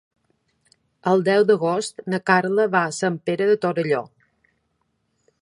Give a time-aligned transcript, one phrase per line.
[1.11, 4.03] El deu d'agost na Carla va a Sant Pere de Torelló.